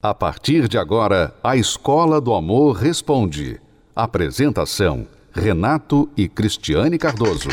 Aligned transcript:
A 0.00 0.14
partir 0.14 0.68
de 0.68 0.78
agora, 0.78 1.34
a 1.42 1.56
Escola 1.56 2.20
do 2.20 2.32
Amor 2.32 2.76
Responde. 2.76 3.60
Apresentação: 3.96 5.08
Renato 5.32 6.08
e 6.16 6.28
Cristiane 6.28 6.96
Cardoso. 6.96 7.48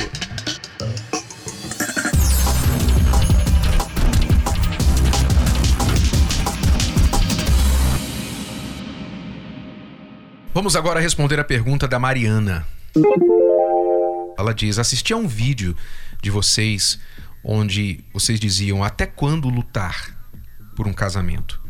Vamos 10.53 10.75
agora 10.75 10.99
responder 10.99 11.39
a 11.39 11.43
pergunta 11.43 11.87
da 11.87 11.97
Mariana. 11.97 12.63
Ela 14.37 14.53
diz: 14.53 14.77
assisti 14.77 15.13
a 15.13 15.17
um 15.17 15.27
vídeo 15.27 15.75
de 16.21 16.29
vocês 16.29 16.99
onde 17.43 18.05
vocês 18.13 18.39
diziam 18.39 18.83
até 18.83 19.07
quando 19.07 19.49
lutar 19.49 20.15
por 20.75 20.87
um 20.87 20.93
casamento 20.93 21.64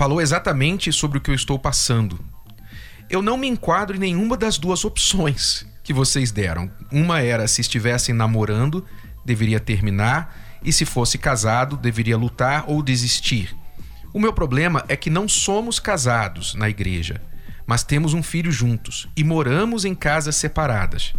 falou 0.00 0.18
exatamente 0.18 0.90
sobre 0.90 1.18
o 1.18 1.20
que 1.20 1.30
eu 1.30 1.34
estou 1.34 1.58
passando. 1.58 2.18
Eu 3.10 3.20
não 3.20 3.36
me 3.36 3.46
enquadro 3.46 3.94
em 3.94 4.00
nenhuma 4.00 4.34
das 4.34 4.56
duas 4.56 4.82
opções 4.82 5.66
que 5.84 5.92
vocês 5.92 6.32
deram. 6.32 6.70
Uma 6.90 7.20
era 7.20 7.46
se 7.46 7.60
estivessem 7.60 8.14
namorando, 8.14 8.82
deveria 9.26 9.60
terminar, 9.60 10.58
e 10.64 10.72
se 10.72 10.86
fosse 10.86 11.18
casado, 11.18 11.76
deveria 11.76 12.16
lutar 12.16 12.64
ou 12.66 12.82
desistir. 12.82 13.54
O 14.10 14.18
meu 14.18 14.32
problema 14.32 14.82
é 14.88 14.96
que 14.96 15.10
não 15.10 15.28
somos 15.28 15.78
casados 15.78 16.54
na 16.54 16.70
igreja, 16.70 17.20
mas 17.66 17.82
temos 17.82 18.14
um 18.14 18.22
filho 18.22 18.50
juntos 18.50 19.06
e 19.14 19.22
moramos 19.22 19.84
em 19.84 19.94
casas 19.94 20.34
separadas. 20.34 21.12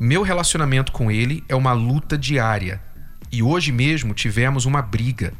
Meu 0.00 0.24
relacionamento 0.24 0.90
com 0.90 1.08
ele 1.08 1.44
é 1.48 1.54
uma 1.54 1.72
luta 1.72 2.18
diária. 2.18 2.82
E 3.30 3.44
hoje 3.44 3.70
mesmo 3.70 4.12
tivemos 4.12 4.64
uma 4.64 4.82
briga 4.82 5.32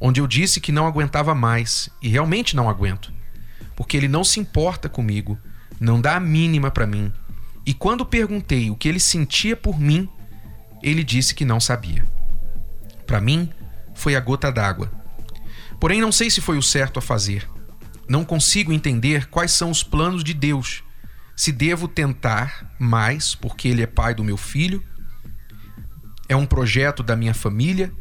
onde 0.00 0.20
eu 0.20 0.26
disse 0.26 0.60
que 0.60 0.72
não 0.72 0.86
aguentava 0.86 1.34
mais 1.34 1.88
e 2.02 2.08
realmente 2.08 2.56
não 2.56 2.68
aguento, 2.68 3.12
porque 3.76 3.96
ele 3.96 4.08
não 4.08 4.24
se 4.24 4.40
importa 4.40 4.88
comigo, 4.88 5.38
não 5.80 6.00
dá 6.00 6.16
a 6.16 6.20
mínima 6.20 6.70
para 6.70 6.86
mim. 6.86 7.12
E 7.66 7.72
quando 7.72 8.04
perguntei 8.04 8.70
o 8.70 8.76
que 8.76 8.88
ele 8.88 9.00
sentia 9.00 9.56
por 9.56 9.78
mim, 9.78 10.08
ele 10.82 11.02
disse 11.02 11.34
que 11.34 11.44
não 11.44 11.58
sabia. 11.58 12.04
Para 13.06 13.20
mim, 13.20 13.50
foi 13.94 14.14
a 14.16 14.20
gota 14.20 14.52
d'água. 14.52 14.90
Porém, 15.80 16.00
não 16.00 16.12
sei 16.12 16.30
se 16.30 16.40
foi 16.40 16.58
o 16.58 16.62
certo 16.62 16.98
a 16.98 17.02
fazer. 17.02 17.48
Não 18.08 18.24
consigo 18.24 18.72
entender 18.72 19.26
quais 19.28 19.52
são 19.52 19.70
os 19.70 19.82
planos 19.82 20.22
de 20.22 20.34
Deus. 20.34 20.82
Se 21.34 21.50
devo 21.50 21.88
tentar 21.88 22.74
mais, 22.78 23.34
porque 23.34 23.68
ele 23.68 23.82
é 23.82 23.86
pai 23.86 24.14
do 24.14 24.22
meu 24.22 24.36
filho, 24.36 24.82
é 26.28 26.36
um 26.36 26.46
projeto 26.46 27.02
da 27.02 27.16
minha 27.16 27.34
família 27.34 27.92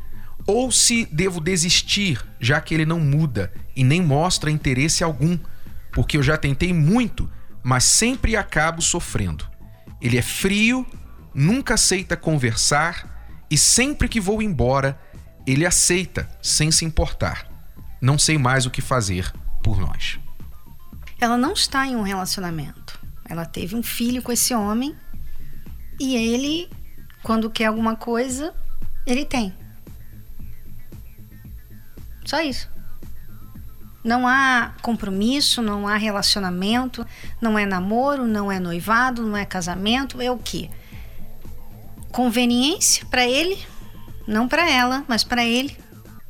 ou 0.45 0.71
se 0.71 1.05
devo 1.05 1.39
desistir, 1.39 2.23
já 2.39 2.59
que 2.59 2.73
ele 2.73 2.85
não 2.85 2.99
muda 2.99 3.51
e 3.75 3.83
nem 3.83 4.01
mostra 4.01 4.51
interesse 4.51 5.03
algum, 5.03 5.37
porque 5.91 6.17
eu 6.17 6.23
já 6.23 6.37
tentei 6.37 6.73
muito, 6.73 7.29
mas 7.63 7.83
sempre 7.83 8.35
acabo 8.35 8.81
sofrendo. 8.81 9.47
Ele 10.01 10.17
é 10.17 10.21
frio, 10.21 10.85
nunca 11.33 11.75
aceita 11.75 12.17
conversar 12.17 13.45
e 13.49 13.57
sempre 13.57 14.09
que 14.09 14.19
vou 14.19 14.41
embora, 14.41 14.99
ele 15.47 15.65
aceita 15.65 16.29
sem 16.41 16.71
se 16.71 16.83
importar. 16.83 17.47
Não 18.01 18.17
sei 18.17 18.37
mais 18.37 18.65
o 18.65 18.71
que 18.71 18.81
fazer 18.81 19.31
por 19.63 19.79
nós. 19.79 20.19
Ela 21.19 21.37
não 21.37 21.53
está 21.53 21.87
em 21.87 21.95
um 21.95 22.01
relacionamento. 22.01 22.99
Ela 23.29 23.45
teve 23.45 23.75
um 23.75 23.83
filho 23.83 24.21
com 24.21 24.31
esse 24.31 24.53
homem 24.53 24.93
e 25.99 26.15
ele, 26.15 26.69
quando 27.21 27.49
quer 27.49 27.67
alguma 27.67 27.95
coisa, 27.95 28.53
ele 29.05 29.23
tem. 29.23 29.53
Só 32.25 32.41
isso. 32.41 32.69
Não 34.03 34.27
há 34.27 34.73
compromisso, 34.81 35.61
não 35.61 35.87
há 35.87 35.95
relacionamento, 35.95 37.07
não 37.41 37.57
é 37.57 37.65
namoro, 37.65 38.27
não 38.27 38.51
é 38.51 38.59
noivado, 38.59 39.25
não 39.25 39.37
é 39.37 39.45
casamento, 39.45 40.21
é 40.21 40.29
o 40.29 40.37
quê? 40.37 40.69
Conveniência 42.11 43.05
para 43.05 43.25
ele, 43.25 43.57
não 44.27 44.47
para 44.47 44.69
ela, 44.69 45.05
mas 45.07 45.23
para 45.23 45.45
ele, 45.45 45.77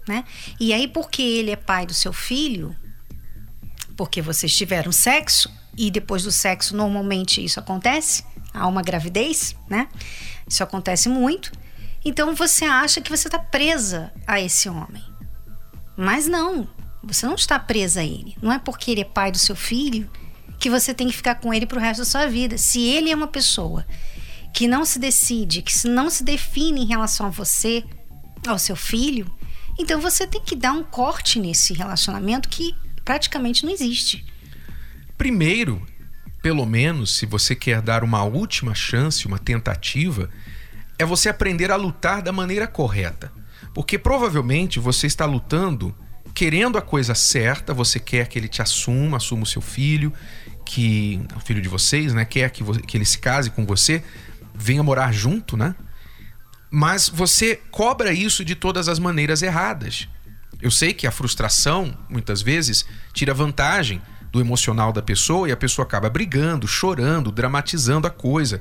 né? 0.08 0.24
E 0.60 0.72
aí 0.72 0.88
porque 0.88 1.22
ele 1.22 1.50
é 1.50 1.56
pai 1.56 1.88
do 1.88 1.96
seu 1.96 2.14
filho, 2.14 2.76
porque 3.98 4.22
vocês 4.22 4.56
tiveram 4.56 4.92
sexo 4.92 5.52
e 5.76 5.90
depois 5.90 6.24
do 6.24 6.32
sexo 6.32 6.76
normalmente 6.76 7.44
isso 7.44 7.60
acontece, 7.60 8.24
há 8.54 8.68
uma 8.68 8.84
gravidez, 8.84 9.56
né? 9.68 9.88
Isso 10.48 10.64
acontece 10.64 11.10
muito. 11.10 11.52
Então 12.06 12.36
você 12.36 12.66
acha 12.66 13.02
que 13.02 13.10
você 13.10 13.28
está 13.28 13.40
presa 13.40 14.14
a 14.28 14.40
esse 14.40 14.70
homem. 14.70 15.04
Mas 15.96 16.28
não, 16.28 16.68
você 17.04 17.26
não 17.26 17.36
está 17.36 17.60
presa 17.60 18.02
a 18.02 18.04
ele. 18.04 18.36
Não 18.42 18.52
é 18.52 18.60
porque 18.60 18.92
ele 18.92 19.02
é 19.02 19.06
pai 19.06 19.32
do 19.32 19.40
seu 19.40 19.56
filho 19.56 20.10
que 20.60 20.70
você 20.70 20.94
tem 20.94 21.08
que 21.08 21.16
ficar 21.16 21.36
com 21.36 21.54
ele 21.54 21.66
pro 21.66 21.80
resto 21.80 22.00
da 22.00 22.06
sua 22.06 22.28
vida. 22.28 22.58
Se 22.58 22.82
ele 22.82 23.10
é 23.10 23.16
uma 23.16 23.28
pessoa 23.28 23.86
que 24.54 24.68
não 24.68 24.86
se 24.86 25.00
decide, 25.00 25.62
que 25.62 25.88
não 25.88 26.10
se 26.10 26.24
define 26.24 26.82
em 26.82 26.88
relação 26.88 27.26
a 27.26 27.30
você, 27.30 27.84
ao 28.48 28.58
seu 28.60 28.76
filho, 28.76 29.30
então 29.80 30.00
você 30.00 30.28
tem 30.28 30.42
que 30.42 30.56
dar 30.56 30.74
um 30.74 30.84
corte 30.84 31.40
nesse 31.40 31.74
relacionamento 31.74 32.48
que 32.48 32.76
praticamente 33.04 33.66
não 33.66 33.74
existe. 33.74 34.26
Primeiro, 35.18 35.86
pelo 36.42 36.66
menos, 36.66 37.16
se 37.18 37.26
você 37.26 37.56
quer 37.56 37.82
dar 37.82 38.04
uma 38.04 38.24
última 38.24 38.76
chance, 38.76 39.26
uma 39.26 39.40
tentativa, 39.40 40.30
é 41.00 41.06
você 41.06 41.30
aprender 41.30 41.72
a 41.72 41.76
lutar 41.76 42.22
da 42.22 42.32
maneira 42.32 42.68
correta. 42.68 43.32
Porque 43.74 43.98
provavelmente 43.98 44.80
você 44.80 45.08
está 45.08 45.26
lutando 45.26 45.96
querendo 46.34 46.78
a 46.78 46.82
coisa 46.82 47.14
certa, 47.14 47.74
você 47.74 48.00
quer 48.00 48.28
que 48.28 48.38
ele 48.40 48.48
te 48.48 48.62
assuma, 48.62 49.18
assuma 49.18 49.44
o 49.44 49.46
seu 49.46 49.62
filho, 49.62 50.12
que 50.66 51.22
o 51.36 51.40
filho 51.40 51.62
de 51.62 51.70
vocês, 51.70 52.14
né, 52.14 52.26
quer 52.26 52.50
que, 52.50 52.64
que 52.82 52.98
ele 52.98 53.06
se 53.06 53.18
case 53.18 53.50
com 53.52 53.66
você, 53.66 54.04
venha 54.54 54.82
morar 54.82 55.12
junto, 55.12 55.56
né? 55.56 55.76
Mas 56.72 57.08
você 57.08 57.56
cobra 57.70 58.12
isso 58.12 58.44
de 58.44 58.56
todas 58.56 58.90
as 58.90 58.98
maneiras 58.98 59.44
erradas. 59.44 60.08
Eu 60.60 60.72
sei 60.72 60.94
que 60.94 61.06
a 61.06 61.12
frustração, 61.12 61.96
muitas 62.10 62.42
vezes, 62.42 62.86
tira 63.14 63.34
vantagem 63.34 64.02
do 64.32 64.42
emocional 64.42 64.92
da 64.92 65.02
pessoa 65.02 65.48
e 65.48 65.52
a 65.52 65.58
pessoa 65.58 65.86
acaba 65.86 66.10
brigando, 66.10 66.68
chorando, 66.68 67.32
dramatizando 67.32 68.08
a 68.08 68.10
coisa. 68.10 68.60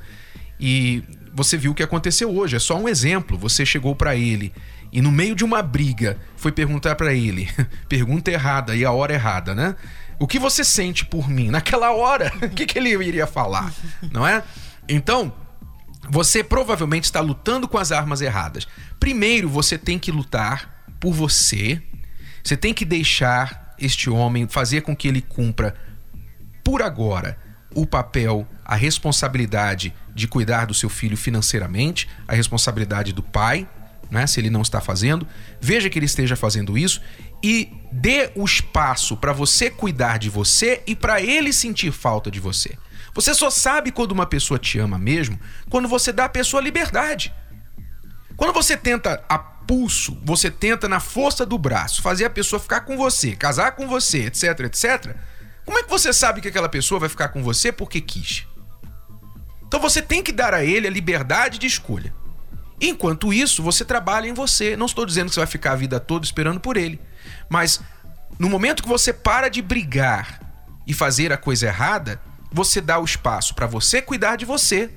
E 0.59 1.03
você 1.33 1.57
viu 1.57 1.71
o 1.71 1.75
que 1.75 1.81
aconteceu 1.81 2.29
hoje, 2.35 2.55
é 2.55 2.59
só 2.59 2.77
um 2.77 2.87
exemplo. 2.87 3.35
Você 3.37 3.65
chegou 3.65 3.95
para 3.95 4.15
ele 4.15 4.53
e 4.93 5.01
no 5.01 5.11
meio 5.11 5.35
de 5.35 5.43
uma 5.43 5.63
briga 5.63 6.19
foi 6.37 6.51
perguntar 6.51 6.93
para 6.93 7.11
ele, 7.15 7.49
pergunta 7.89 8.29
errada 8.29 8.75
e 8.75 8.85
a 8.85 8.91
hora 8.91 9.11
errada, 9.11 9.55
né? 9.55 9.75
O 10.19 10.27
que 10.27 10.37
você 10.37 10.63
sente 10.63 11.03
por 11.03 11.27
mim? 11.27 11.49
Naquela 11.49 11.91
hora, 11.91 12.31
o 12.45 12.49
que, 12.49 12.67
que 12.67 12.77
ele 12.77 12.89
iria 12.89 13.25
falar, 13.25 13.73
não 14.13 14.25
é? 14.25 14.43
Então, 14.87 15.33
você 16.07 16.43
provavelmente 16.43 17.05
está 17.05 17.19
lutando 17.21 17.67
com 17.67 17.79
as 17.79 17.91
armas 17.91 18.21
erradas. 18.21 18.67
Primeiro, 18.99 19.49
você 19.49 19.79
tem 19.79 19.97
que 19.97 20.11
lutar 20.11 20.85
por 20.99 21.11
você. 21.11 21.81
Você 22.43 22.55
tem 22.55 22.71
que 22.71 22.85
deixar 22.85 23.73
este 23.79 24.11
homem 24.11 24.47
fazer 24.47 24.81
com 24.81 24.95
que 24.95 25.07
ele 25.07 25.21
cumpra 25.21 25.73
por 26.63 26.83
agora 26.83 27.37
o 27.73 27.87
papel, 27.87 28.47
a 28.63 28.75
responsabilidade 28.75 29.91
de 30.13 30.27
cuidar 30.27 30.67
do 30.67 30.73
seu 30.73 30.89
filho 30.89 31.17
financeiramente, 31.17 32.07
a 32.27 32.35
responsabilidade 32.35 33.11
do 33.11 33.23
pai, 33.23 33.67
né? 34.09 34.27
Se 34.27 34.39
ele 34.39 34.49
não 34.49 34.61
está 34.61 34.79
fazendo, 34.79 35.27
veja 35.59 35.89
que 35.89 35.97
ele 35.97 36.05
esteja 36.05 36.35
fazendo 36.35 36.77
isso 36.77 37.01
e 37.43 37.71
dê 37.91 38.31
o 38.35 38.45
espaço 38.45 39.17
para 39.17 39.33
você 39.33 39.69
cuidar 39.69 40.17
de 40.17 40.29
você 40.29 40.81
e 40.87 40.95
para 40.95 41.21
ele 41.21 41.51
sentir 41.51 41.91
falta 41.91 42.31
de 42.31 42.39
você. 42.39 42.77
Você 43.13 43.33
só 43.33 43.49
sabe 43.49 43.91
quando 43.91 44.11
uma 44.11 44.25
pessoa 44.25 44.57
te 44.57 44.79
ama 44.79 44.97
mesmo 44.97 45.39
quando 45.69 45.87
você 45.87 46.11
dá 46.11 46.25
à 46.25 46.29
pessoa 46.29 46.61
liberdade. 46.61 47.33
Quando 48.35 48.53
você 48.53 48.75
tenta 48.75 49.23
a 49.29 49.37
pulso, 49.37 50.17
você 50.23 50.49
tenta 50.49 50.89
na 50.89 50.99
força 50.99 51.45
do 51.45 51.57
braço 51.57 52.01
fazer 52.01 52.25
a 52.25 52.29
pessoa 52.29 52.59
ficar 52.59 52.81
com 52.81 52.97
você, 52.97 53.35
casar 53.35 53.73
com 53.73 53.87
você, 53.87 54.25
etc, 54.25 54.59
etc. 54.61 55.15
Como 55.65 55.77
é 55.77 55.83
que 55.83 55.89
você 55.89 56.11
sabe 56.11 56.41
que 56.41 56.47
aquela 56.47 56.67
pessoa 56.67 56.99
vai 56.99 57.09
ficar 57.09 57.29
com 57.29 57.43
você 57.43 57.71
porque 57.71 58.01
quis? 58.01 58.45
Então 59.65 59.79
você 59.79 60.01
tem 60.01 60.21
que 60.21 60.31
dar 60.31 60.53
a 60.53 60.63
ele 60.63 60.87
a 60.87 60.91
liberdade 60.91 61.57
de 61.57 61.67
escolha. 61.67 62.13
Enquanto 62.79 63.33
isso, 63.33 63.63
você 63.63 63.85
trabalha 63.85 64.27
em 64.27 64.33
você. 64.33 64.75
Não 64.75 64.85
estou 64.85 65.05
dizendo 65.05 65.27
que 65.27 65.35
você 65.35 65.39
vai 65.39 65.47
ficar 65.47 65.73
a 65.73 65.75
vida 65.75 65.99
toda 65.99 66.25
esperando 66.25 66.59
por 66.59 66.77
ele. 66.77 66.99
Mas 67.49 67.81
no 68.37 68.49
momento 68.49 68.83
que 68.83 68.89
você 68.89 69.13
para 69.13 69.49
de 69.49 69.61
brigar 69.61 70.39
e 70.85 70.93
fazer 70.93 71.31
a 71.31 71.37
coisa 71.37 71.67
errada, 71.67 72.21
você 72.51 72.81
dá 72.81 72.99
o 72.99 73.05
espaço 73.05 73.55
para 73.55 73.65
você 73.65 74.01
cuidar 74.01 74.35
de 74.35 74.45
você. 74.45 74.91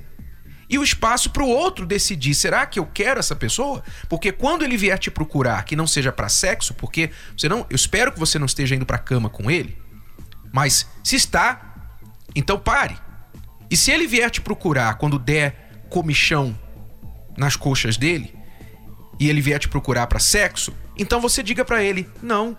E 0.69 0.77
o 0.77 0.83
espaço 0.83 1.29
para 1.29 1.43
o 1.43 1.47
outro 1.47 1.85
decidir: 1.85 2.33
será 2.35 2.65
que 2.65 2.79
eu 2.79 2.85
quero 2.85 3.19
essa 3.19 3.35
pessoa? 3.35 3.83
Porque 4.09 4.31
quando 4.31 4.63
ele 4.63 4.75
vier 4.75 4.99
te 4.99 5.09
procurar, 5.09 5.63
que 5.63 5.75
não 5.75 5.87
seja 5.87 6.11
para 6.11 6.27
sexo, 6.27 6.73
porque 6.73 7.09
você 7.37 7.47
não, 7.47 7.65
eu 7.69 7.75
espero 7.75 8.11
que 8.11 8.19
você 8.19 8.37
não 8.37 8.45
esteja 8.45 8.75
indo 8.75 8.85
para 8.85 8.97
cama 8.97 9.29
com 9.29 9.49
ele. 9.49 9.77
Mas 10.51 10.87
se 11.03 11.15
está, 11.15 11.91
então 12.35 12.59
pare. 12.59 12.97
E 13.69 13.77
se 13.77 13.91
ele 13.91 14.07
vier 14.07 14.29
te 14.29 14.41
procurar 14.41 14.95
quando 14.95 15.17
der 15.19 15.85
comichão 15.89 16.57
nas 17.37 17.55
coxas 17.55 17.95
dele 17.95 18.33
e 19.19 19.29
ele 19.29 19.41
vier 19.41 19.59
te 19.59 19.69
procurar 19.69 20.07
para 20.07 20.19
sexo, 20.19 20.73
então 20.97 21.21
você 21.21 21.41
diga 21.41 21.63
para 21.63 21.83
ele: 21.83 22.09
"Não. 22.21 22.57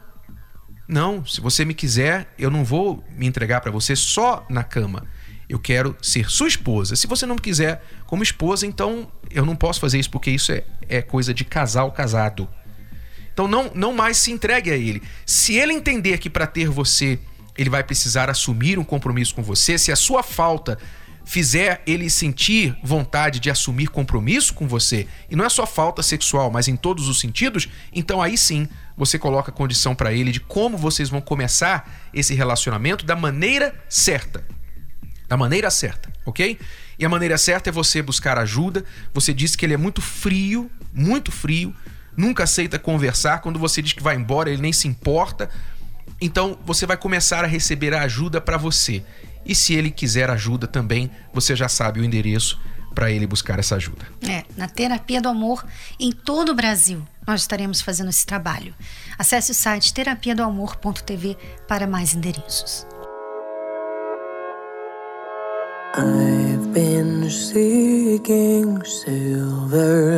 Não, 0.88 1.24
se 1.26 1.40
você 1.40 1.66
me 1.66 1.74
quiser, 1.74 2.32
eu 2.38 2.50
não 2.50 2.64
vou 2.64 3.04
me 3.10 3.26
entregar 3.26 3.60
para 3.60 3.70
você 3.70 3.94
só 3.94 4.46
na 4.48 4.64
cama. 4.64 5.06
Eu 5.46 5.58
quero 5.58 5.94
ser 6.00 6.30
sua 6.30 6.48
esposa. 6.48 6.96
Se 6.96 7.06
você 7.06 7.26
não 7.26 7.34
me 7.34 7.40
quiser 7.42 7.84
como 8.06 8.22
esposa, 8.22 8.66
então 8.66 9.12
eu 9.30 9.44
não 9.44 9.54
posso 9.54 9.80
fazer 9.80 9.98
isso 9.98 10.10
porque 10.10 10.30
isso 10.30 10.50
é, 10.50 10.64
é 10.88 11.02
coisa 11.02 11.34
de 11.34 11.44
casal 11.44 11.92
casado. 11.92 12.48
Então 13.32 13.46
não, 13.46 13.70
não 13.74 13.92
mais 13.92 14.16
se 14.16 14.32
entregue 14.32 14.70
a 14.70 14.76
ele. 14.76 15.02
Se 15.26 15.54
ele 15.54 15.74
entender 15.74 16.16
que 16.18 16.30
para 16.30 16.46
ter 16.46 16.68
você 16.68 17.18
ele 17.56 17.68
vai 17.68 17.82
precisar 17.82 18.30
assumir 18.30 18.78
um 18.78 18.84
compromisso 18.84 19.34
com 19.34 19.42
você, 19.42 19.76
se 19.76 19.90
a 19.90 19.96
sua 19.96 20.22
falta 20.22 20.78
fizer 21.28 21.82
ele 21.86 22.08
sentir 22.08 22.74
vontade 22.82 23.38
de 23.38 23.50
assumir 23.50 23.88
compromisso 23.88 24.54
com 24.54 24.66
você, 24.66 25.06
e 25.28 25.36
não 25.36 25.44
é 25.44 25.48
só 25.50 25.66
falta 25.66 26.02
sexual, 26.02 26.50
mas 26.50 26.68
em 26.68 26.74
todos 26.74 27.06
os 27.06 27.20
sentidos, 27.20 27.68
então 27.92 28.22
aí 28.22 28.38
sim 28.38 28.66
você 28.96 29.18
coloca 29.18 29.52
condição 29.52 29.94
para 29.94 30.10
ele 30.10 30.32
de 30.32 30.40
como 30.40 30.78
vocês 30.78 31.10
vão 31.10 31.20
começar 31.20 32.08
esse 32.14 32.34
relacionamento 32.34 33.04
da 33.04 33.14
maneira 33.14 33.74
certa. 33.90 34.42
Da 35.28 35.36
maneira 35.36 35.68
certa, 35.70 36.10
ok? 36.24 36.58
E 36.98 37.04
a 37.04 37.08
maneira 37.10 37.36
certa 37.36 37.68
é 37.68 37.72
você 37.72 38.00
buscar 38.00 38.38
ajuda. 38.38 38.82
Você 39.12 39.34
disse 39.34 39.54
que 39.54 39.66
ele 39.66 39.74
é 39.74 39.76
muito 39.76 40.00
frio, 40.00 40.70
muito 40.94 41.30
frio, 41.30 41.76
nunca 42.16 42.44
aceita 42.44 42.78
conversar. 42.78 43.42
Quando 43.42 43.58
você 43.58 43.82
diz 43.82 43.92
que 43.92 44.02
vai 44.02 44.16
embora, 44.16 44.48
ele 44.48 44.62
nem 44.62 44.72
se 44.72 44.88
importa. 44.88 45.50
Então 46.22 46.58
você 46.64 46.86
vai 46.86 46.96
começar 46.96 47.44
a 47.44 47.46
receber 47.46 47.92
a 47.92 48.00
ajuda 48.00 48.40
para 48.40 48.56
você. 48.56 49.04
E 49.44 49.54
se 49.54 49.74
ele 49.74 49.90
quiser 49.90 50.30
ajuda 50.30 50.66
também, 50.66 51.10
você 51.32 51.54
já 51.56 51.68
sabe 51.68 52.00
o 52.00 52.04
endereço 52.04 52.60
para 52.94 53.10
ele 53.10 53.26
buscar 53.26 53.58
essa 53.58 53.76
ajuda. 53.76 54.06
É, 54.28 54.44
na 54.56 54.66
Terapia 54.66 55.20
do 55.20 55.28
Amor 55.28 55.64
em 56.00 56.10
todo 56.10 56.50
o 56.50 56.54
Brasil. 56.54 57.02
Nós 57.26 57.42
estaremos 57.42 57.80
fazendo 57.80 58.10
esse 58.10 58.26
trabalho. 58.26 58.74
Acesse 59.18 59.52
o 59.52 59.54
site 59.54 59.92
terapia 59.94 60.34
do 60.34 60.42
amor.tv 60.42 61.36
para 61.68 61.86
mais 61.86 62.14
endereços. 62.14 62.86
I've 65.94 66.72
been 66.72 67.30
seeking 67.30 68.82
silver 68.84 70.17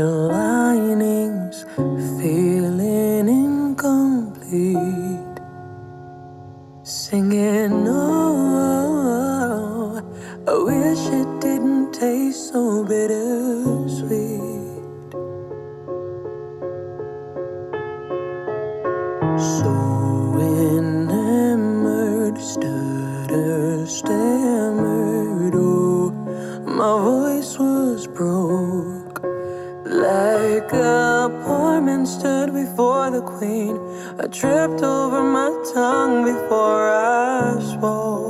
Like 30.11 30.73
a 30.73 31.31
poor 31.45 31.81
man 31.81 32.05
stood 32.05 32.53
before 32.53 33.12
the 33.12 33.23
queen. 33.23 33.79
I 34.19 34.27
tripped 34.27 34.83
over 34.83 35.23
my 35.23 35.51
tongue 35.73 36.25
before 36.25 36.91
I 36.91 37.61
spoke. 37.61 38.30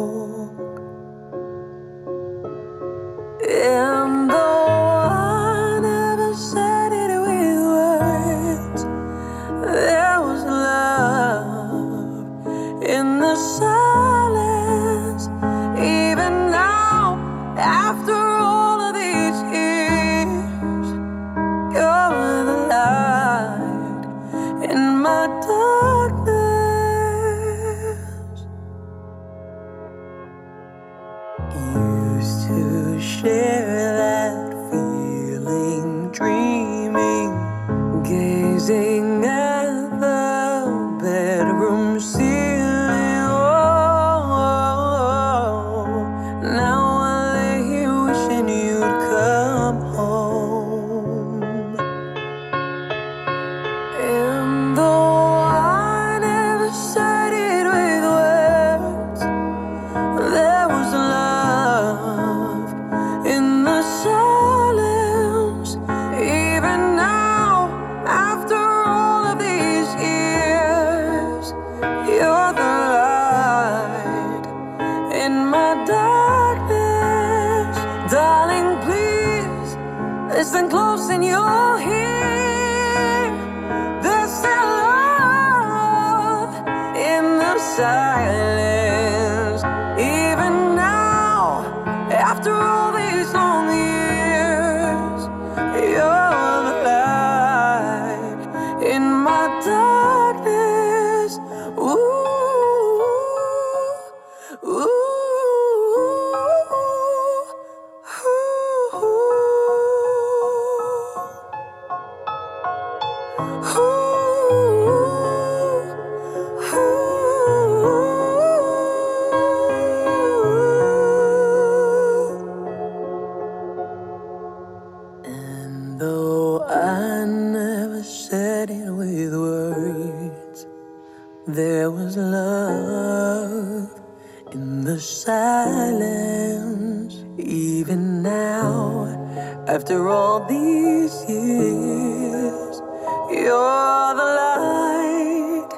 After 139.81 140.11
all 140.11 140.45
these 140.45 141.25
years, 141.27 142.83
you're 143.31 144.15
the 144.21 144.29
light 144.41 145.71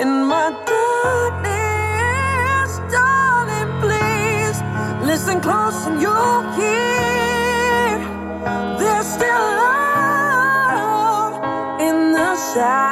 in 0.00 0.08
my 0.32 0.48
darkness. 0.68 2.70
Darling, 2.92 3.70
please 3.80 4.58
listen 5.10 5.40
close 5.40 5.86
and 5.86 5.98
you'll 6.02 6.42
hear. 6.60 7.96
There's 8.78 9.06
still 9.06 9.46
love 9.64 11.32
in 11.80 12.12
the 12.12 12.36
silence. 12.36 12.91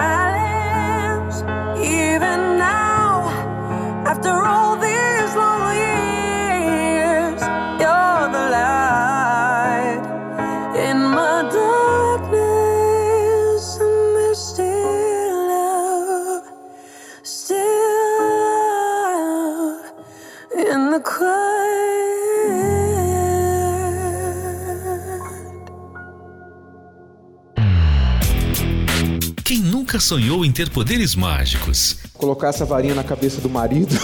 Nunca 30.00 30.06
sonhou 30.06 30.44
em 30.44 30.50
ter 30.50 30.70
poderes 30.70 31.14
mágicos? 31.14 31.98
colocar 32.14 32.48
essa 32.48 32.66
varinha 32.66 32.94
na 32.94 33.02
cabeça 33.02 33.40
do 33.40 33.48
marido 33.48 33.94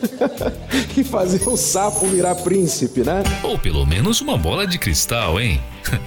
e 0.96 1.04
fazer 1.04 1.46
o 1.46 1.54
sapo 1.54 2.06
virar 2.06 2.34
príncipe, 2.36 3.00
né? 3.00 3.22
Ou 3.42 3.58
pelo 3.58 3.84
menos 3.84 4.22
uma 4.22 4.38
bola 4.38 4.66
de 4.66 4.78
cristal, 4.78 5.38
hein? 5.38 5.60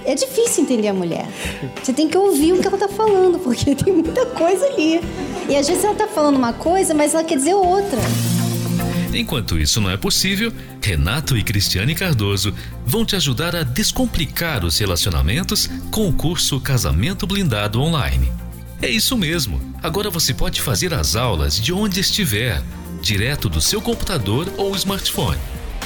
É 0.04 0.16
difícil 0.16 0.64
entender 0.64 0.88
a 0.88 0.92
mulher. 0.92 1.28
Você 1.80 1.92
tem 1.92 2.08
que 2.08 2.18
ouvir 2.18 2.54
o 2.54 2.60
que 2.60 2.66
ela 2.66 2.76
tá 2.76 2.88
falando, 2.88 3.38
porque 3.38 3.74
tem 3.76 3.92
muita 3.92 4.26
coisa 4.26 4.66
ali. 4.66 5.00
E 5.48 5.56
às 5.56 5.68
vezes 5.68 5.84
ela 5.84 5.94
tá 5.94 6.08
falando 6.08 6.36
uma 6.36 6.52
coisa, 6.52 6.92
mas 6.94 7.14
ela 7.14 7.22
quer 7.22 7.36
dizer 7.36 7.54
outra. 7.54 8.00
Enquanto 9.14 9.56
isso 9.56 9.80
não 9.80 9.88
é 9.88 9.96
possível, 9.96 10.52
Renato 10.82 11.36
e 11.36 11.44
Cristiane 11.44 11.94
Cardoso 11.94 12.52
vão 12.84 13.04
te 13.04 13.14
ajudar 13.14 13.54
a 13.54 13.62
descomplicar 13.62 14.64
os 14.64 14.78
relacionamentos 14.78 15.70
com 15.92 16.08
o 16.08 16.12
curso 16.12 16.60
Casamento 16.60 17.24
Blindado 17.24 17.80
Online. 17.80 18.49
É 18.82 18.88
isso 18.88 19.16
mesmo. 19.16 19.60
Agora 19.82 20.08
você 20.08 20.32
pode 20.32 20.62
fazer 20.62 20.94
as 20.94 21.14
aulas 21.14 21.60
de 21.60 21.70
onde 21.72 22.00
estiver, 22.00 22.62
direto 23.02 23.48
do 23.48 23.60
seu 23.60 23.80
computador 23.80 24.52
ou 24.56 24.74
smartphone. 24.74 25.38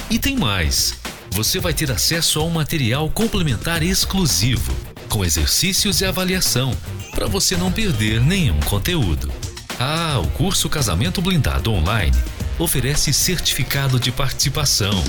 E 0.09 0.17
tem 0.17 0.37
mais. 0.37 0.95
Você 1.31 1.59
vai 1.59 1.73
ter 1.73 1.91
acesso 1.91 2.39
a 2.39 2.43
um 2.43 2.49
material 2.49 3.09
complementar 3.09 3.83
exclusivo, 3.83 4.73
com 5.09 5.25
exercícios 5.25 5.99
e 5.99 6.05
avaliação, 6.05 6.73
para 7.11 7.27
você 7.27 7.57
não 7.57 7.69
perder 7.69 8.21
nenhum 8.21 8.61
conteúdo. 8.61 9.29
Ah, 9.77 10.21
o 10.23 10.27
curso 10.31 10.69
Casamento 10.69 11.21
Blindado 11.21 11.73
Online 11.73 12.15
oferece 12.57 13.11
certificado 13.11 13.99
de 13.99 14.09
participação. 14.09 15.03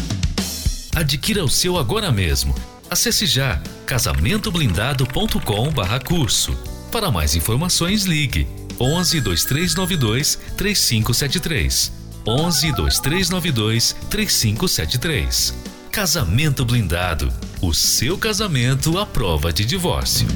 Adquira 0.94 1.44
o 1.44 1.48
seu 1.48 1.78
agora 1.78 2.10
mesmo. 2.10 2.52
Acesse 2.90 3.26
já 3.26 3.62
casamentoblindado.com/curso. 3.86 6.75
Para 6.90 7.10
mais 7.10 7.34
informações, 7.34 8.04
ligue 8.04 8.46
11 8.80 9.20
2392 9.20 10.38
3573. 10.56 11.92
11 12.26 12.72
2392 12.72 13.96
3573. 14.10 15.54
Casamento 15.90 16.64
Blindado. 16.64 17.32
O 17.62 17.72
seu 17.72 18.18
casamento 18.18 18.98
à 18.98 19.06
prova 19.06 19.52
de 19.52 19.64
divórcio. 19.64 20.26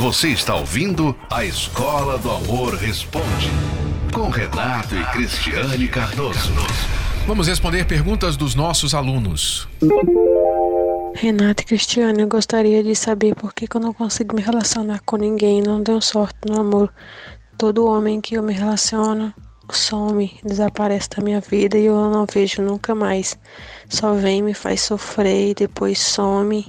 Você 0.00 0.28
está 0.28 0.56
ouvindo 0.56 1.14
a 1.30 1.44
Escola 1.44 2.18
do 2.18 2.30
Amor 2.30 2.74
Responde 2.74 3.50
com 4.12 4.28
Renato 4.28 4.96
e 4.96 5.04
Cristiane 5.12 5.86
Cardoso. 5.86 6.52
Vamos 7.26 7.46
responder 7.46 7.84
perguntas 7.84 8.36
dos 8.36 8.54
nossos 8.54 8.94
alunos. 8.94 9.68
Renata 11.12 11.62
e 11.62 11.66
Cristiane, 11.66 12.22
eu 12.22 12.28
gostaria 12.28 12.82
de 12.82 12.94
saber 12.94 13.34
por 13.34 13.52
que, 13.52 13.66
que 13.66 13.76
eu 13.76 13.80
não 13.80 13.92
consigo 13.92 14.34
me 14.34 14.40
relacionar 14.40 15.00
com 15.04 15.16
ninguém, 15.16 15.60
não 15.60 15.82
tenho 15.82 16.00
sorte 16.00 16.38
no 16.48 16.60
amor. 16.60 16.92
Todo 17.58 17.86
homem 17.86 18.20
que 18.20 18.36
eu 18.36 18.42
me 18.42 18.52
relaciono 18.52 19.34
some, 19.70 20.40
desaparece 20.44 21.10
da 21.10 21.22
minha 21.22 21.40
vida 21.40 21.76
e 21.76 21.86
eu 21.86 22.10
não 22.10 22.26
vejo 22.26 22.62
nunca 22.62 22.94
mais. 22.94 23.38
Só 23.88 24.14
vem, 24.14 24.40
me 24.40 24.54
faz 24.54 24.82
sofrer 24.82 25.50
e 25.50 25.54
depois 25.54 25.98
some. 25.98 26.66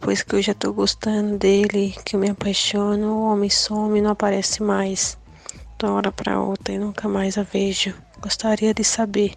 Pois 0.00 0.22
que 0.22 0.36
eu 0.36 0.42
já 0.42 0.54
tô 0.54 0.72
gostando 0.72 1.36
dele, 1.36 1.94
que 2.04 2.14
eu 2.14 2.20
me 2.20 2.30
apaixono, 2.30 3.06
o 3.08 3.32
homem 3.32 3.50
some 3.50 4.00
não 4.00 4.12
aparece 4.12 4.62
mais. 4.62 5.18
De 5.78 5.84
uma 5.84 5.94
hora 5.94 6.12
para 6.12 6.40
outra 6.40 6.74
e 6.74 6.78
nunca 6.78 7.08
mais 7.08 7.36
a 7.36 7.42
vejo. 7.42 7.92
Gostaria 8.20 8.72
de 8.72 8.84
saber 8.84 9.34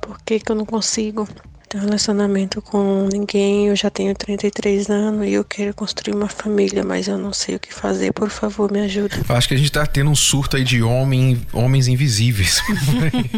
por 0.00 0.20
que, 0.22 0.40
que 0.40 0.52
eu 0.52 0.56
não 0.56 0.66
consigo 0.66 1.26
ter 1.70 1.78
um 1.78 1.82
relacionamento 1.82 2.60
com 2.60 3.08
ninguém. 3.10 3.68
Eu 3.68 3.76
já 3.76 3.88
tenho 3.88 4.12
33 4.12 4.90
anos 4.90 5.26
e 5.26 5.32
eu 5.32 5.44
quero 5.44 5.72
construir 5.72 6.14
uma 6.14 6.28
família, 6.28 6.84
mas 6.84 7.06
eu 7.06 7.16
não 7.16 7.32
sei 7.32 7.54
o 7.54 7.60
que 7.60 7.72
fazer. 7.72 8.12
Por 8.12 8.28
favor, 8.28 8.70
me 8.72 8.80
ajuda. 8.80 9.16
Acho 9.28 9.48
que 9.48 9.54
a 9.54 9.56
gente 9.56 9.70
tá 9.70 9.86
tendo 9.86 10.10
um 10.10 10.16
surto 10.16 10.56
aí 10.56 10.64
de 10.64 10.82
homem, 10.82 11.40
homens 11.52 11.86
invisíveis. 11.86 12.60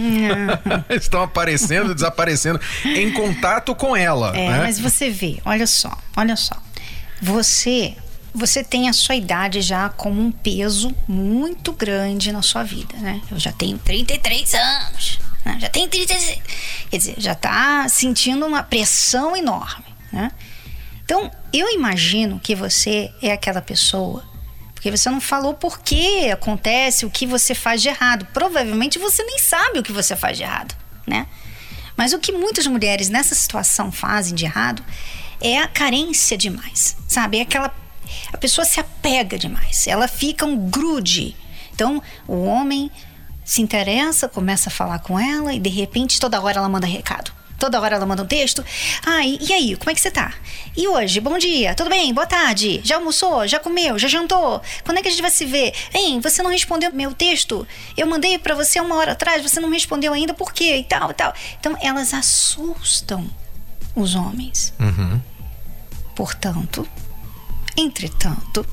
Estão 0.89 1.23
aparecendo, 1.23 1.95
desaparecendo 1.95 2.59
em 2.87 3.13
contato 3.13 3.75
com 3.75 3.95
ela. 3.95 4.35
É, 4.35 4.49
né? 4.49 4.59
mas 4.61 4.81
você 4.81 5.11
vê, 5.11 5.39
olha 5.45 5.67
só, 5.67 5.97
olha 6.17 6.35
só. 6.35 6.57
Você 7.21 7.95
você 8.35 8.65
tem 8.65 8.89
a 8.89 8.95
sua 8.95 9.15
idade 9.15 9.61
já 9.61 9.91
como 9.91 10.23
um 10.23 10.33
peso 10.33 10.91
muito 11.07 11.71
grande 11.71 12.33
na 12.33 12.41
sua 12.41 12.63
vida, 12.63 12.97
né? 12.97 13.21
Eu 13.31 13.39
já 13.39 13.53
tenho 13.53 13.77
33 13.77 14.55
anos, 14.55 15.19
né? 15.45 15.59
já 15.61 15.69
tenho 15.69 15.89
33, 15.89 16.39
quer 16.91 16.97
dizer, 16.97 17.15
já 17.19 17.35
tá 17.35 17.89
sentindo 17.89 18.47
uma 18.47 18.63
pressão 18.63 19.37
enorme, 19.37 19.85
né? 20.13 20.31
Então, 21.05 21.31
eu 21.53 21.69
imagino 21.71 22.41
que 22.41 22.55
você 22.55 23.13
é 23.21 23.33
aquela 23.33 23.61
pessoa 23.61 24.25
porque 24.83 24.91
você 24.91 25.09
não 25.09 25.21
falou 25.21 25.55
por 25.55 25.79
que 25.79 26.29
acontece, 26.29 27.07
o 27.07 27.11
que 27.11 27.25
você 27.25 27.55
faz 27.55 27.81
de 27.81 27.89
errado. 27.89 28.27
Provavelmente 28.33 28.99
você 28.99 29.23
nem 29.23 29.39
sabe 29.39 29.79
o 29.79 29.83
que 29.83 29.93
você 29.93 30.17
faz 30.17 30.37
de 30.37 30.43
errado, 30.43 30.75
né? 31.07 31.29
Mas 31.97 32.13
o 32.13 32.19
que 32.19 32.33
muitas 32.33 32.67
mulheres 32.67 33.09
nessa 33.09 33.33
situação 33.33 33.93
fazem 33.93 34.35
de 34.35 34.45
errado 34.45 34.83
é 35.41 35.59
a 35.59 35.69
carência 35.69 36.37
demais, 36.37 36.97
sabe? 37.07 37.39
É 37.39 37.43
aquela 37.43 37.73
a 38.33 38.37
pessoa 38.37 38.65
se 38.65 38.81
apega 38.81 39.39
demais, 39.39 39.87
ela 39.87 40.09
fica 40.09 40.45
um 40.45 40.69
grude. 40.69 41.37
Então, 41.73 42.03
o 42.27 42.43
homem 42.43 42.91
se 43.53 43.61
interessa, 43.61 44.31
começa 44.31 44.71
a 44.71 44.73
falar 44.73 45.01
com 45.01 45.21
ela 45.21 45.53
e 45.53 45.61
de 45.61 45.69
repente 45.69 46.19
toda 46.19 46.41
hora 46.41 46.57
ela 46.57 46.69
manda 46.71 46.87
recado. 46.87 47.31
Toda 47.59 47.79
hora 47.79 47.97
ela 47.97 48.07
manda 48.07 48.23
um 48.23 48.27
texto. 48.27 48.65
Ah, 49.05 49.27
e, 49.27 49.39
e 49.41 49.53
aí, 49.53 49.77
como 49.77 49.91
é 49.91 49.95
que 49.95 50.01
você 50.01 50.11
tá? 50.11 50.33
E 50.75 50.89
hoje? 50.89 51.21
Bom 51.21 51.37
dia, 51.37 51.75
tudo 51.75 51.91
bem? 51.91 52.15
Boa 52.15 52.27
tarde. 52.27 52.81
Já 52.83 52.97
almoçou? 52.97 53.47
Já 53.47 53.61
comeu? 53.61 53.99
Já 53.99 54.09
jantou? 54.09 54.63
Quando 54.83 54.97
é 54.97 55.03
que 55.03 55.09
a 55.09 55.11
gente 55.11 55.21
vai 55.21 55.31
se 55.31 55.45
ver? 55.45 55.75
Hein, 55.93 56.19
você 56.19 56.43
não 56.43 56.51
respondeu 56.51 56.91
meu 56.95 57.13
texto? 57.13 57.67
Eu 57.95 58.07
mandei 58.07 58.39
para 58.39 58.55
você 58.55 58.81
uma 58.81 58.97
hora 58.97 59.13
atrás, 59.13 59.43
você 59.43 59.61
não 59.61 59.69
respondeu 59.69 60.15
ainda, 60.15 60.33
por 60.33 60.51
quê? 60.55 60.79
E 60.79 60.85
tal, 60.85 61.11
e 61.11 61.15
tal. 61.15 61.35
Então, 61.61 61.77
elas 61.83 62.15
assustam 62.15 63.29
os 63.95 64.15
homens. 64.15 64.73
Uhum. 64.81 65.21
Portanto, 66.17 66.89
entretanto, 67.77 68.67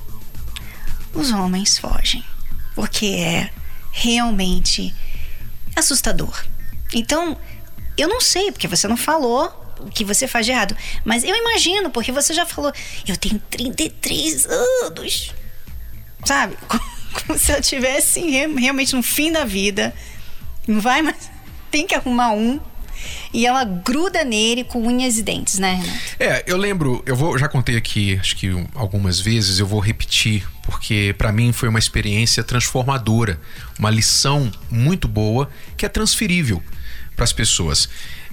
os 1.14 1.32
homens 1.32 1.78
fogem, 1.78 2.24
porque 2.74 3.08
é 3.08 3.59
realmente 3.92 4.94
assustador. 5.76 6.46
Então, 6.94 7.38
eu 7.98 8.08
não 8.08 8.22
sei, 8.22 8.52
porque 8.52 8.68
você 8.68 8.88
não 8.88 8.98
falou 8.98 9.54
o 9.80 9.90
que 9.90 10.04
você 10.04 10.28
faz 10.28 10.46
de 10.46 10.52
errado, 10.52 10.76
mas 11.06 11.24
eu 11.24 11.36
imagino, 11.36 11.90
porque 11.90 12.12
você 12.12 12.34
já 12.34 12.46
falou, 12.46 12.72
eu 13.08 13.16
tenho 13.16 13.40
33 13.50 14.46
anos, 14.46 15.34
sabe? 16.26 16.58
Como 17.26 17.40
se 17.40 17.52
ela 17.52 17.62
tivesse 17.62 18.20
realmente 18.22 18.96
no 18.96 19.02
fim 19.02 19.32
da 19.32 19.46
vida, 19.46 19.94
não 20.68 20.80
vai, 20.80 21.02
mas 21.02 21.30
tem 21.72 21.88
que 21.88 21.96
arrumar 21.96 22.32
um 22.32 22.60
e 23.34 23.46
ela 23.46 23.64
gruda 23.64 24.24
nele 24.24 24.64
com 24.64 24.86
unhas 24.86 25.18
e 25.18 25.24
dentes, 25.24 25.60
né, 25.60 25.76
Renato? 25.76 26.00
É, 26.20 26.44
eu 26.48 26.58
lembro, 26.58 27.04
eu 27.06 27.16
vou, 27.16 27.38
já 27.38 27.48
contei 27.48 27.78
aqui, 27.78 28.18
acho 28.20 28.36
que 28.36 28.50
algumas 28.74 29.20
vezes, 29.20 29.60
eu 29.60 29.68
vou 29.68 29.80
repetir, 29.80 30.48
porque 30.64 31.14
para 31.18 31.32
mim 31.32 31.52
foi 31.52 31.70
uma 31.70 31.80
experiência 31.80 32.44
transformadora, 32.44 33.40
uma 33.78 33.90
lição 33.90 34.52
muito 34.70 35.08
boa 35.08 35.50
que 35.78 35.86
é 35.86 35.90
transferível 35.90 36.62
para 37.16 37.24
as 37.24 37.34
pessoas. 37.34 37.90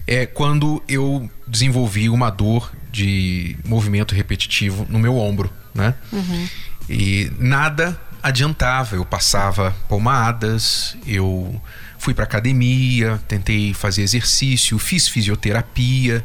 É 0.07 0.25
quando 0.25 0.83
eu 0.89 1.29
desenvolvi 1.47 2.09
uma 2.09 2.31
dor 2.31 2.73
de 2.93 3.57
movimento 3.65 4.15
repetitivo 4.15 4.87
no 4.89 4.99
meu 4.99 5.17
ombro, 5.17 5.53
né? 5.75 5.95
Uhum. 6.13 6.49
E 6.89 7.31
nada 7.39 8.01
adiantava, 8.27 8.97
eu 8.97 9.05
passava 9.05 9.75
pomadas, 9.89 10.97
eu 11.07 11.61
fui 11.97 12.13
para 12.13 12.25
academia, 12.25 13.21
tentei 13.29 13.73
fazer 13.73 14.03
exercício, 14.03 14.79
fiz 14.79 15.09
fisioterapia 15.09 16.25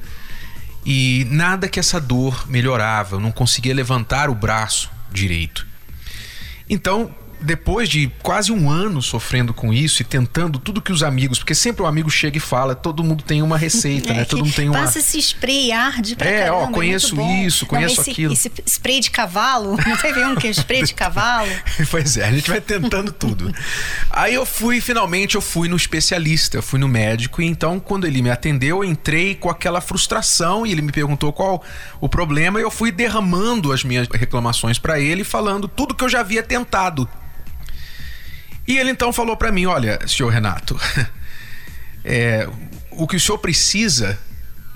e 0.84 1.28
nada 1.30 1.70
que 1.70 1.80
essa 1.80 2.02
dor 2.02 2.50
melhorava, 2.50 3.18
eu 3.18 3.20
não 3.20 3.32
conseguia 3.32 3.74
levantar 3.74 4.30
o 4.30 4.36
braço 4.36 4.90
direito. 5.12 5.68
Então, 6.68 7.14
depois 7.42 7.90
de 7.90 8.12
quase 8.22 8.52
um 8.52 8.70
ano 8.70 9.02
sofrendo 9.02 9.54
com 9.54 9.74
isso 9.74 10.02
e 10.02 10.06
tentando 10.06 10.60
tudo 10.60 10.82
que 10.82 10.92
os 10.92 11.04
amigos, 11.04 11.40
porque 11.40 11.56
sempre 11.56 11.82
o 11.82 11.86
amigo 11.86 12.10
chega 12.10 12.38
e 12.38 12.40
fala, 12.40 12.76
todo 12.76 13.04
mundo 13.04 13.24
tem 13.24 13.42
uma 13.42 13.58
receita, 13.58 14.12
É 14.12 14.18
né? 14.18 14.26
Todo 14.26 14.44
mundo 14.46 14.54
tem 14.54 14.70
uma. 14.70 14.80
Passa 14.80 15.00
esse 15.00 15.18
spray 15.20 15.72
arde 15.72 16.16
pra 16.16 16.30
É, 16.30 16.52
ó, 16.52 16.60
caramba, 16.60 16.74
conheço 16.74 17.16
bom. 17.16 17.44
isso, 17.44 17.66
conheço 17.66 18.02
esse, 18.02 18.12
aquilo. 18.12 18.34
Esse 18.34 18.52
spray 18.66 19.00
de 19.00 19.10
cavalo, 19.12 19.78
não 19.86 19.98
teve 19.98 20.24
um 20.24 20.36
que 20.36 20.48
é 20.48 20.52
spray 20.52 20.84
de 20.84 20.94
cavalo? 20.94 21.50
Pois 21.90 22.16
é, 22.16 22.26
a 22.26 22.32
gente 22.32 22.50
vai 22.50 22.62
tentando 22.62 23.12
tudo. 23.12 23.54
Aí 24.10 24.34
eu 24.34 24.46
fui, 24.46 24.80
finalmente, 24.80 25.36
eu 25.36 25.42
fui 25.42 25.68
no 25.68 25.76
especialista, 25.76 26.58
eu 26.58 26.62
fui 26.62 26.80
no 26.80 26.88
médico, 26.88 27.42
e 27.42 27.46
então, 27.46 27.80
quando 27.80 28.06
ele 28.06 28.22
me 28.22 28.30
atendeu, 28.30 28.84
eu 28.84 28.90
entrei 28.90 29.36
com 29.36 29.50
aquela 29.50 29.82
frustração 29.82 30.66
e 30.66 30.72
ele 30.72 30.82
me 30.82 30.92
perguntou 30.92 31.34
qual 31.34 31.64
o 32.00 32.08
problema, 32.08 32.60
e 32.60 32.64
eu 32.64 32.72
fui 32.72 32.92
derramando 32.92 33.74
as 33.74 33.84
minhas 33.84 34.08
reclamações 34.08 34.78
para 34.80 35.00
ele, 35.00 35.24
falando 35.24 35.68
tudo 35.68 35.96
que 35.96 36.04
eu 36.04 36.10
já 36.10 36.20
havia 36.22 36.44
tentado. 36.44 37.10
E 38.72 38.78
ele 38.78 38.90
então 38.90 39.12
falou 39.12 39.36
para 39.36 39.52
mim: 39.52 39.66
Olha, 39.66 40.00
senhor 40.08 40.30
Renato, 40.30 40.80
é, 42.06 42.48
o 42.90 43.06
que 43.06 43.18
o 43.18 43.20
senhor 43.20 43.38
precisa, 43.38 44.18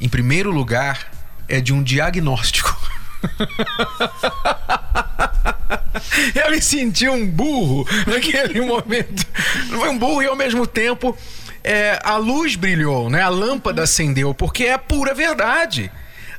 em 0.02 0.10
primeiro 0.10 0.52
lugar, 0.52 1.10
é 1.48 1.62
de 1.62 1.72
um 1.72 1.82
diagnóstico. 1.82 2.78
eu 6.36 6.52
me 6.52 6.62
senti 6.62 7.08
um 7.08 7.26
burro 7.26 7.88
naquele 8.06 8.60
momento. 8.60 9.26
Foi 9.70 9.88
um 9.88 9.98
burro 9.98 10.22
e 10.22 10.26
ao 10.26 10.36
mesmo 10.36 10.68
tempo 10.68 11.18
é, 11.64 11.98
a 12.04 12.18
luz 12.18 12.58
brilhou, 12.58 13.10
né? 13.10 13.22
A 13.22 13.30
lâmpada 13.30 13.84
acendeu, 13.84 14.34
porque 14.34 14.66
é 14.66 14.74
a 14.74 14.78
pura 14.78 15.14
verdade. 15.14 15.90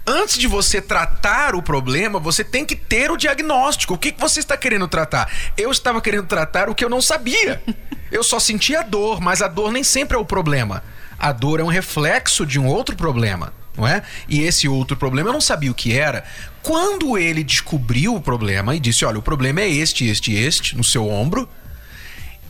Antes 0.09 0.39
de 0.39 0.47
você 0.47 0.81
tratar 0.81 1.57
o 1.57 1.63
problema, 1.63 2.21
você 2.21 2.45
tem 2.45 2.65
que 2.65 2.77
ter 2.77 3.11
o 3.11 3.17
diagnóstico. 3.17 3.95
O 3.95 3.99
que, 3.99 4.13
que 4.13 4.21
você 4.21 4.39
está 4.39 4.57
querendo 4.57 4.87
tratar? 4.87 5.29
Eu 5.57 5.69
estava 5.73 6.01
querendo 6.01 6.29
tratar 6.29 6.69
o 6.69 6.75
que 6.77 6.85
eu 6.85 6.89
não 6.89 7.03
sabia. 7.03 7.61
Eu 8.13 8.23
só 8.23 8.39
sentia 8.39 8.83
dor, 8.83 9.21
mas 9.21 9.43
a 9.43 9.49
dor 9.49 9.73
nem 9.73 9.83
sempre 9.83 10.17
é 10.17 10.21
o 10.21 10.25
problema. 10.25 10.85
A 11.19 11.33
dor 11.33 11.59
é 11.59 11.65
um 11.65 11.69
reflexo 11.69 12.47
de 12.47 12.57
um 12.57 12.67
outro 12.69 12.95
problema, 12.95 13.53
não 13.77 13.85
é? 13.85 14.01
E 14.29 14.43
esse 14.43 14.69
outro 14.69 14.97
problema 14.97 15.31
eu 15.31 15.33
não 15.33 15.41
sabia 15.41 15.73
o 15.73 15.75
que 15.75 15.93
era. 15.93 16.25
Quando 16.63 17.19
ele 17.19 17.43
descobriu 17.43 18.15
o 18.15 18.21
problema 18.21 18.77
e 18.77 18.81
disse: 18.81 19.05
Olha, 19.05 19.19
o 19.19 19.23
problema 19.23 19.61
é 19.61 19.69
este, 19.69 20.07
este, 20.07 20.33
este, 20.33 20.77
no 20.77 20.85
seu 20.85 21.09
ombro, 21.09 21.49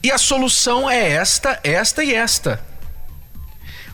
e 0.02 0.12
a 0.12 0.18
solução 0.18 0.90
é 0.90 1.12
esta, 1.12 1.58
esta 1.64 2.04
e 2.04 2.14
esta. 2.14 2.62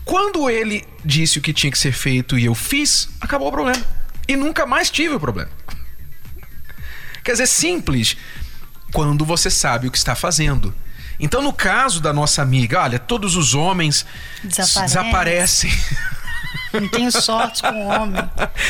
Quando 0.04 0.50
ele 0.50 0.84
disse 1.04 1.38
o 1.38 1.42
que 1.42 1.52
tinha 1.52 1.70
que 1.70 1.78
ser 1.78 1.92
feito 1.92 2.38
e 2.38 2.44
eu 2.44 2.54
fiz, 2.54 3.08
acabou 3.20 3.48
o 3.48 3.52
problema. 3.52 3.84
E 4.26 4.36
nunca 4.36 4.66
mais 4.66 4.90
tive 4.90 5.14
o 5.14 5.20
problema. 5.20 5.50
Quer 7.24 7.32
dizer, 7.32 7.46
simples 7.46 8.16
quando 8.92 9.24
você 9.24 9.50
sabe 9.50 9.86
o 9.86 9.90
que 9.90 9.98
está 9.98 10.14
fazendo. 10.14 10.74
Então, 11.18 11.40
no 11.40 11.52
caso 11.52 12.00
da 12.00 12.12
nossa 12.12 12.42
amiga, 12.42 12.82
olha, 12.82 12.98
todos 12.98 13.36
os 13.36 13.54
homens 13.54 14.04
Desaparece. 14.42 14.80
desaparecem. 14.86 15.70
Não 16.72 16.88
tenho 16.88 17.10
sorte 17.10 17.62
com 17.62 17.86
homem. 17.86 18.22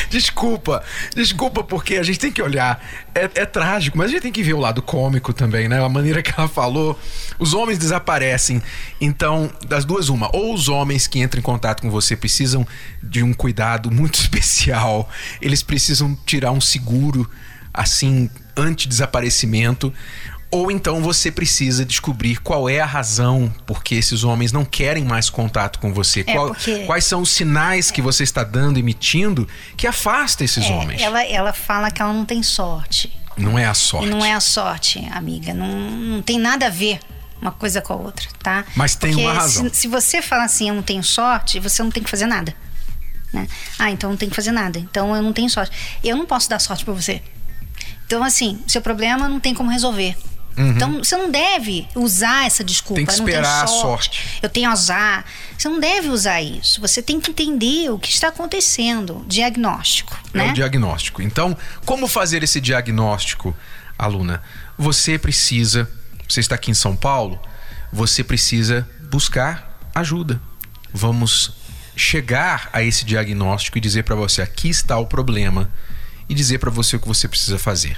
desculpa, 0.09 0.83
desculpa, 1.15 1.63
porque 1.63 1.95
a 1.95 2.03
gente 2.03 2.19
tem 2.19 2.31
que 2.31 2.41
olhar. 2.41 2.83
É, 3.15 3.29
é, 3.35 3.45
trágico, 3.45 3.97
mas 3.97 4.07
a 4.07 4.09
gente 4.11 4.23
tem 4.23 4.31
que 4.31 4.43
ver 4.43 4.53
o 4.53 4.59
lado 4.59 4.81
cômico 4.81 5.33
também, 5.33 5.67
né? 5.67 5.83
A 5.83 5.89
maneira 5.89 6.21
que 6.21 6.33
ela 6.35 6.47
falou. 6.47 6.99
Os 7.37 7.53
homens 7.53 7.77
desaparecem. 7.77 8.61
Então, 8.99 9.51
das 9.67 9.85
duas, 9.85 10.09
uma. 10.09 10.29
Ou 10.35 10.53
os 10.53 10.67
homens 10.67 11.07
que 11.07 11.19
entram 11.19 11.39
em 11.39 11.43
contato 11.43 11.81
com 11.81 11.89
você 11.89 12.15
precisam 12.15 12.65
de 13.01 13.23
um 13.23 13.33
cuidado 13.33 13.91
muito 13.91 14.15
especial. 14.19 15.09
Eles 15.41 15.61
precisam 15.63 16.17
tirar 16.25 16.51
um 16.51 16.61
seguro, 16.61 17.29
assim, 17.73 18.29
anti-desaparecimento 18.55 19.93
ou 20.53 20.69
então 20.71 21.01
você 21.01 21.31
precisa 21.31 21.83
descobrir 21.83 22.37
qual 22.41 22.69
é 22.69 22.79
a 22.79 22.85
razão 22.85 23.53
por 23.65 23.83
que 23.83 23.95
esses 23.95 24.23
homens 24.23 24.51
não 24.51 24.63
querem 24.63 25.03
mais 25.03 25.29
contato 25.29 25.79
com 25.79 25.93
você. 25.93 26.21
É 26.21 26.33
Qual- 26.33 26.47
porque- 26.47 26.85
Quais 26.85 27.05
são 27.05 27.21
os 27.21 27.29
sinais 27.31 27.89
que 27.91 28.01
você 28.01 28.23
está 28.23 28.43
dando, 28.43 28.77
emitindo, 28.77 29.47
que 29.75 29.87
afasta 29.87 30.43
esses 30.43 30.65
É, 30.65 30.71
homens. 30.73 31.01
ela, 31.01 31.23
ela 31.25 31.53
fala 31.53 31.89
que 31.89 32.01
ela 32.01 32.13
não 32.13 32.25
tem 32.25 32.43
sorte. 32.43 33.11
Não 33.35 33.57
é 33.57 33.65
a 33.65 33.73
sorte. 33.73 34.07
E 34.07 34.09
não 34.11 34.23
é 34.23 34.31
a 34.33 34.39
sorte, 34.39 35.03
amiga. 35.11 35.53
Não, 35.53 35.67
não 35.89 36.21
tem 36.21 36.37
nada 36.37 36.67
a 36.67 36.69
ver 36.69 36.99
uma 37.41 37.51
coisa 37.51 37.81
com 37.81 37.93
a 37.93 37.95
outra, 37.95 38.27
tá? 38.41 38.63
Mas 38.75 38.95
tem 38.95 39.11
Porque 39.11 39.25
uma 39.25 39.33
razão. 39.33 39.67
Se, 39.69 39.75
se 39.81 39.87
você 39.87 40.21
fala 40.21 40.43
assim, 40.43 40.69
eu 40.69 40.75
não 40.75 40.83
tenho 40.83 41.03
sorte, 41.03 41.59
você 41.59 41.81
não 41.81 41.89
tem 41.89 42.03
que 42.03 42.09
fazer 42.09 42.27
nada. 42.27 42.55
Né? 43.33 43.47
Ah, 43.79 43.89
então 43.89 44.11
não 44.11 44.17
tem 44.17 44.29
que 44.29 44.35
fazer 44.35 44.51
nada. 44.51 44.77
Então 44.77 45.15
eu 45.15 45.21
não 45.23 45.33
tenho 45.33 45.49
sorte. 45.49 45.75
Eu 46.03 46.15
não 46.15 46.25
posso 46.27 46.47
dar 46.47 46.59
sorte 46.59 46.85
pra 46.85 46.93
você. 46.93 47.21
Então, 48.05 48.23
assim, 48.23 48.59
seu 48.67 48.81
problema 48.81 49.27
não 49.27 49.39
tem 49.39 49.55
como 49.55 49.71
resolver. 49.71 50.15
Então, 50.55 51.03
você 51.03 51.15
não 51.17 51.31
deve 51.31 51.87
usar 51.95 52.45
essa 52.45 52.63
desculpa. 52.63 53.01
Uhum. 53.01 53.05
Tem 53.05 53.15
que 53.15 53.21
"Eu 53.21 53.25
não 53.25 53.25
tenho 53.25 53.39
esperar 53.39 53.63
a 53.63 53.67
sorte." 53.67 54.39
Eu 54.41 54.49
tenho 54.49 54.69
azar. 54.69 55.25
Você 55.57 55.67
não 55.67 55.79
deve 55.79 56.09
usar 56.09 56.41
isso. 56.41 56.79
Você 56.81 57.01
tem 57.01 57.19
que 57.19 57.31
entender 57.31 57.89
o 57.89 57.97
que 57.97 58.09
está 58.09 58.27
acontecendo. 58.27 59.23
Diagnóstico, 59.27 60.19
É 60.33 60.37
né? 60.37 60.49
o 60.51 60.53
diagnóstico. 60.53 61.21
Então, 61.21 61.57
como 61.85 62.07
fazer 62.07 62.43
esse 62.43 62.61
diagnóstico, 62.61 63.55
aluna? 63.97 64.41
Você 64.77 65.17
precisa, 65.17 65.89
você 66.27 66.39
está 66.39 66.55
aqui 66.55 66.71
em 66.71 66.75
São 66.75 66.95
Paulo, 66.95 67.39
você 67.91 68.23
precisa 68.23 68.87
buscar 69.09 69.79
ajuda. 69.93 70.41
Vamos 70.93 71.51
chegar 71.95 72.69
a 72.73 72.81
esse 72.81 73.05
diagnóstico 73.05 73.77
e 73.77 73.81
dizer 73.81 74.03
para 74.03 74.15
você 74.15 74.41
aqui 74.41 74.69
está 74.69 74.97
o 74.97 75.05
problema 75.05 75.69
e 76.27 76.33
dizer 76.33 76.57
para 76.57 76.71
você 76.71 76.95
o 76.95 76.99
que 76.99 77.07
você 77.07 77.27
precisa 77.27 77.57
fazer. 77.59 77.97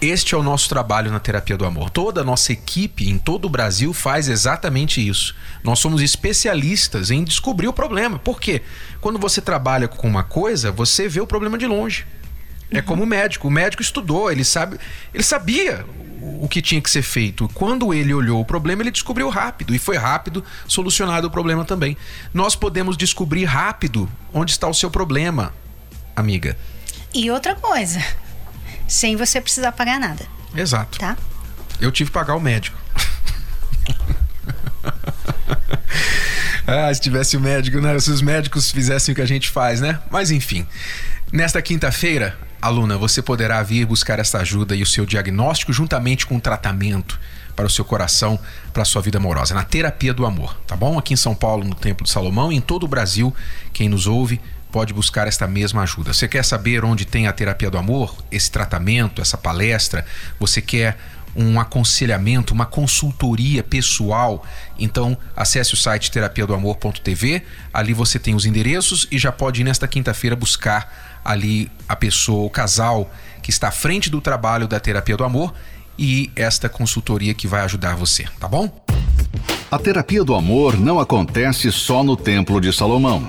Este 0.00 0.34
é 0.34 0.38
o 0.38 0.42
nosso 0.42 0.68
trabalho 0.68 1.10
na 1.10 1.18
terapia 1.18 1.56
do 1.56 1.64
amor. 1.64 1.88
Toda 1.88 2.20
a 2.20 2.24
nossa 2.24 2.52
equipe 2.52 3.08
em 3.08 3.16
todo 3.16 3.46
o 3.46 3.50
Brasil 3.50 3.94
faz 3.94 4.28
exatamente 4.28 5.06
isso. 5.06 5.34
Nós 5.64 5.78
somos 5.78 6.02
especialistas 6.02 7.10
em 7.10 7.24
descobrir 7.24 7.66
o 7.66 7.72
problema. 7.72 8.18
Por 8.18 8.38
quê? 8.38 8.60
Quando 9.00 9.18
você 9.18 9.40
trabalha 9.40 9.88
com 9.88 10.06
uma 10.06 10.22
coisa, 10.22 10.70
você 10.70 11.08
vê 11.08 11.20
o 11.20 11.26
problema 11.26 11.56
de 11.56 11.66
longe. 11.66 12.06
É 12.70 12.82
como 12.82 13.04
o 13.04 13.06
médico. 13.06 13.48
O 13.48 13.50
médico 13.50 13.80
estudou, 13.80 14.30
ele 14.30 14.44
sabe, 14.44 14.78
ele 15.14 15.22
sabia 15.22 15.86
o 16.40 16.46
que 16.46 16.60
tinha 16.60 16.80
que 16.80 16.90
ser 16.90 17.02
feito. 17.02 17.48
Quando 17.54 17.94
ele 17.94 18.12
olhou 18.12 18.40
o 18.40 18.44
problema, 18.44 18.82
ele 18.82 18.90
descobriu 18.90 19.30
rápido 19.30 19.74
e 19.74 19.78
foi 19.78 19.96
rápido 19.96 20.44
solucionado 20.68 21.28
o 21.28 21.30
problema 21.30 21.64
também. 21.64 21.96
Nós 22.34 22.54
podemos 22.54 22.98
descobrir 22.98 23.44
rápido 23.46 24.10
onde 24.30 24.50
está 24.50 24.68
o 24.68 24.74
seu 24.74 24.90
problema, 24.90 25.54
amiga. 26.14 26.54
E 27.14 27.30
outra 27.30 27.54
coisa, 27.54 28.04
sem 28.86 29.16
você 29.16 29.40
precisar 29.40 29.72
pagar 29.72 29.98
nada, 29.98 30.26
Exato. 30.54 30.98
tá? 30.98 31.16
Eu 31.80 31.92
tive 31.92 32.10
que 32.10 32.14
pagar 32.14 32.34
o 32.34 32.40
médico. 32.40 32.76
ah, 36.66 36.92
se 36.92 37.00
tivesse 37.00 37.36
o 37.36 37.40
médico, 37.40 37.80
né? 37.80 37.98
Se 37.98 38.10
os 38.10 38.22
médicos 38.22 38.70
fizessem 38.70 39.12
o 39.12 39.14
que 39.14 39.22
a 39.22 39.26
gente 39.26 39.50
faz, 39.50 39.80
né? 39.80 40.00
Mas 40.10 40.30
enfim. 40.30 40.66
Nesta 41.32 41.60
quinta-feira, 41.60 42.38
aluna, 42.62 42.96
você 42.96 43.20
poderá 43.20 43.62
vir 43.62 43.84
buscar 43.84 44.18
esta 44.18 44.38
ajuda 44.38 44.74
e 44.74 44.82
o 44.82 44.86
seu 44.86 45.04
diagnóstico 45.04 45.72
juntamente 45.72 46.24
com 46.24 46.36
o 46.36 46.40
tratamento 46.40 47.18
para 47.54 47.66
o 47.66 47.70
seu 47.70 47.84
coração, 47.84 48.38
para 48.72 48.82
a 48.82 48.84
sua 48.84 49.00
vida 49.00 49.18
amorosa, 49.18 49.54
na 49.54 49.64
terapia 49.64 50.12
do 50.12 50.26
amor, 50.26 50.58
tá 50.66 50.76
bom? 50.76 50.98
Aqui 50.98 51.14
em 51.14 51.16
São 51.16 51.34
Paulo, 51.34 51.64
no 51.64 51.74
Templo 51.74 52.04
de 52.04 52.10
Salomão 52.10 52.52
e 52.52 52.56
em 52.56 52.60
todo 52.60 52.84
o 52.84 52.88
Brasil, 52.88 53.34
quem 53.72 53.88
nos 53.88 54.06
ouve 54.06 54.40
pode 54.70 54.92
buscar 54.92 55.26
esta 55.26 55.46
mesma 55.46 55.82
ajuda. 55.82 56.12
Você 56.12 56.28
quer 56.28 56.44
saber 56.44 56.84
onde 56.84 57.04
tem 57.04 57.26
a 57.26 57.32
terapia 57.32 57.70
do 57.70 57.78
amor, 57.78 58.16
esse 58.30 58.50
tratamento, 58.50 59.22
essa 59.22 59.36
palestra? 59.36 60.04
Você 60.38 60.60
quer 60.60 60.98
um 61.34 61.60
aconselhamento, 61.60 62.54
uma 62.54 62.66
consultoria 62.66 63.62
pessoal? 63.62 64.44
Então, 64.78 65.16
acesse 65.36 65.74
o 65.74 65.76
site 65.76 66.10
terapia 66.10 66.46
do 66.46 66.54
amor.tv. 66.54 67.42
Ali 67.72 67.92
você 67.92 68.18
tem 68.18 68.34
os 68.34 68.46
endereços 68.46 69.06
e 69.10 69.18
já 69.18 69.30
pode 69.30 69.60
ir 69.60 69.64
nesta 69.64 69.86
quinta-feira 69.86 70.34
buscar 70.34 71.20
ali 71.24 71.70
a 71.88 71.96
pessoa, 71.96 72.46
o 72.46 72.50
casal 72.50 73.10
que 73.42 73.50
está 73.50 73.68
à 73.68 73.72
frente 73.72 74.08
do 74.08 74.20
trabalho 74.20 74.66
da 74.66 74.80
terapia 74.80 75.16
do 75.16 75.24
amor 75.24 75.54
e 75.98 76.30
esta 76.36 76.68
consultoria 76.68 77.34
que 77.34 77.46
vai 77.46 77.62
ajudar 77.62 77.94
você, 77.96 78.24
tá 78.38 78.48
bom? 78.48 78.84
A 79.70 79.78
terapia 79.78 80.22
do 80.22 80.34
amor 80.34 80.78
não 80.78 81.00
acontece 81.00 81.72
só 81.72 82.02
no 82.02 82.16
Templo 82.16 82.60
de 82.60 82.72
Salomão. 82.72 83.28